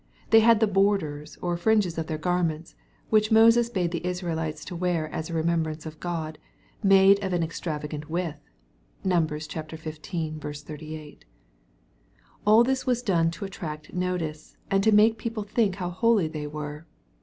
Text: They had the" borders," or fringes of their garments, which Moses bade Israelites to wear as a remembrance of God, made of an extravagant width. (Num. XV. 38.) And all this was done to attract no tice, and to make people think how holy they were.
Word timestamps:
They 0.31 0.39
had 0.39 0.59
the" 0.59 0.67
borders," 0.85 1.37
or 1.43 1.55
fringes 1.57 1.95
of 1.99 2.07
their 2.07 2.17
garments, 2.17 2.73
which 3.11 3.31
Moses 3.31 3.69
bade 3.69 3.93
Israelites 3.93 4.65
to 4.65 4.75
wear 4.75 5.07
as 5.11 5.29
a 5.29 5.33
remembrance 5.35 5.85
of 5.85 5.99
God, 5.99 6.39
made 6.81 7.23
of 7.23 7.33
an 7.33 7.43
extravagant 7.43 8.09
width. 8.09 8.39
(Num. 9.03 9.27
XV. 9.27 9.51
38.) 9.63 10.39
And 10.41 11.25
all 12.47 12.63
this 12.63 12.87
was 12.87 13.03
done 13.03 13.29
to 13.29 13.45
attract 13.45 13.93
no 13.93 14.17
tice, 14.17 14.57
and 14.71 14.83
to 14.83 14.91
make 14.91 15.19
people 15.19 15.43
think 15.43 15.75
how 15.75 15.91
holy 15.91 16.27
they 16.27 16.47
were. 16.47 16.87